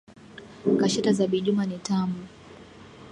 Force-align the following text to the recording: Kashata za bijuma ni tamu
Kashata 0.79 1.13
za 1.13 1.27
bijuma 1.27 1.65
ni 1.65 1.77
tamu 1.77 2.27